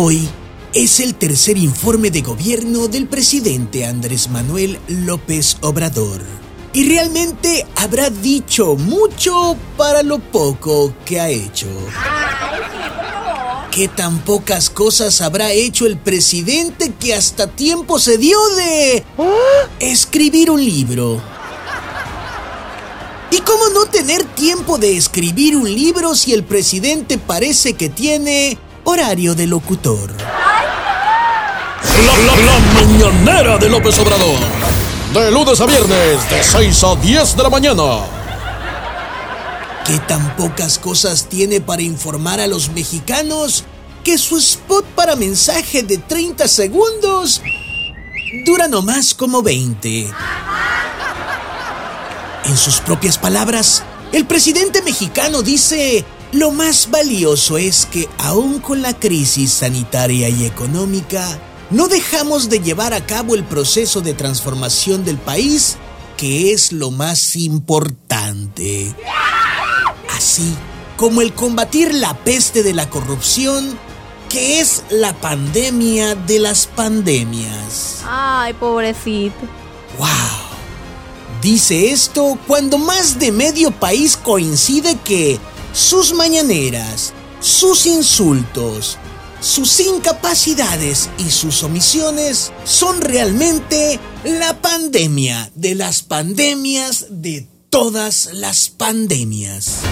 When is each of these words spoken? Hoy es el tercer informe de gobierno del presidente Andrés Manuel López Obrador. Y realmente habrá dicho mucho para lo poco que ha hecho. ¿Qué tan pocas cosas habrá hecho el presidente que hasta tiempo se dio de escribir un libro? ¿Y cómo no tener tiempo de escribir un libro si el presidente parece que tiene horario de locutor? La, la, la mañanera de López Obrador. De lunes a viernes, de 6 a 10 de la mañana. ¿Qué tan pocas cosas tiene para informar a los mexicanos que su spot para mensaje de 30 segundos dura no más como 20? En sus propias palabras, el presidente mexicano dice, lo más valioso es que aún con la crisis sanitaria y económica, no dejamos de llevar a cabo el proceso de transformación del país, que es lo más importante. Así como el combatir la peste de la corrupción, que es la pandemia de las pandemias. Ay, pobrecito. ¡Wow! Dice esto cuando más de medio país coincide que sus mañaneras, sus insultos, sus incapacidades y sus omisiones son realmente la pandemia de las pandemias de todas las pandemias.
Hoy 0.00 0.28
es 0.74 1.00
el 1.00 1.16
tercer 1.16 1.58
informe 1.58 2.12
de 2.12 2.22
gobierno 2.22 2.86
del 2.86 3.08
presidente 3.08 3.84
Andrés 3.84 4.30
Manuel 4.30 4.78
López 4.86 5.56
Obrador. 5.60 6.20
Y 6.72 6.88
realmente 6.88 7.66
habrá 7.74 8.08
dicho 8.08 8.76
mucho 8.76 9.56
para 9.76 10.04
lo 10.04 10.20
poco 10.20 10.94
que 11.04 11.18
ha 11.18 11.28
hecho. 11.30 11.66
¿Qué 13.72 13.88
tan 13.88 14.20
pocas 14.20 14.70
cosas 14.70 15.20
habrá 15.20 15.50
hecho 15.50 15.84
el 15.84 15.98
presidente 15.98 16.92
que 16.92 17.16
hasta 17.16 17.48
tiempo 17.48 17.98
se 17.98 18.18
dio 18.18 18.38
de 18.54 19.04
escribir 19.80 20.52
un 20.52 20.64
libro? 20.64 21.20
¿Y 23.32 23.40
cómo 23.40 23.68
no 23.74 23.86
tener 23.86 24.22
tiempo 24.22 24.78
de 24.78 24.96
escribir 24.96 25.56
un 25.56 25.64
libro 25.64 26.14
si 26.14 26.34
el 26.34 26.44
presidente 26.44 27.18
parece 27.18 27.72
que 27.72 27.88
tiene 27.88 28.58
horario 28.88 29.34
de 29.34 29.46
locutor? 29.46 30.10
La, 32.06 32.16
la, 32.16 32.36
la 32.36 32.58
mañanera 32.72 33.58
de 33.58 33.68
López 33.68 33.98
Obrador. 33.98 34.38
De 35.12 35.30
lunes 35.30 35.60
a 35.60 35.66
viernes, 35.66 36.30
de 36.30 36.42
6 36.42 36.84
a 36.84 36.96
10 36.96 37.36
de 37.36 37.42
la 37.42 37.50
mañana. 37.50 37.82
¿Qué 39.84 39.98
tan 40.00 40.34
pocas 40.36 40.78
cosas 40.78 41.26
tiene 41.28 41.60
para 41.60 41.82
informar 41.82 42.40
a 42.40 42.46
los 42.46 42.70
mexicanos 42.70 43.64
que 44.04 44.16
su 44.16 44.38
spot 44.38 44.86
para 44.94 45.16
mensaje 45.16 45.82
de 45.82 45.98
30 45.98 46.48
segundos 46.48 47.42
dura 48.46 48.68
no 48.68 48.80
más 48.80 49.12
como 49.12 49.42
20? 49.42 50.08
En 52.46 52.56
sus 52.56 52.80
propias 52.80 53.18
palabras, 53.18 53.82
el 54.12 54.24
presidente 54.26 54.80
mexicano 54.80 55.42
dice, 55.42 56.06
lo 56.32 56.50
más 56.50 56.90
valioso 56.90 57.56
es 57.56 57.86
que 57.86 58.08
aún 58.18 58.60
con 58.60 58.82
la 58.82 58.98
crisis 58.98 59.52
sanitaria 59.52 60.28
y 60.28 60.44
económica, 60.44 61.38
no 61.70 61.88
dejamos 61.88 62.48
de 62.48 62.60
llevar 62.60 62.94
a 62.94 63.04
cabo 63.04 63.34
el 63.34 63.44
proceso 63.44 64.00
de 64.00 64.14
transformación 64.14 65.04
del 65.04 65.16
país, 65.18 65.76
que 66.16 66.52
es 66.52 66.72
lo 66.72 66.90
más 66.90 67.36
importante. 67.36 68.94
Así 70.16 70.54
como 70.96 71.22
el 71.22 71.32
combatir 71.32 71.94
la 71.94 72.14
peste 72.14 72.62
de 72.62 72.74
la 72.74 72.90
corrupción, 72.90 73.78
que 74.28 74.60
es 74.60 74.82
la 74.90 75.14
pandemia 75.14 76.14
de 76.14 76.40
las 76.40 76.66
pandemias. 76.66 78.02
Ay, 78.04 78.52
pobrecito. 78.54 79.36
¡Wow! 79.98 80.08
Dice 81.40 81.90
esto 81.90 82.36
cuando 82.46 82.78
más 82.78 83.18
de 83.18 83.30
medio 83.30 83.70
país 83.70 84.16
coincide 84.16 84.96
que 85.04 85.38
sus 85.72 86.12
mañaneras, 86.12 87.12
sus 87.40 87.86
insultos, 87.86 88.98
sus 89.40 89.80
incapacidades 89.80 91.08
y 91.18 91.30
sus 91.30 91.62
omisiones 91.62 92.52
son 92.64 93.00
realmente 93.00 94.00
la 94.24 94.60
pandemia 94.60 95.50
de 95.54 95.74
las 95.74 96.02
pandemias 96.02 97.06
de 97.10 97.46
todas 97.70 98.30
las 98.32 98.68
pandemias. 98.68 99.82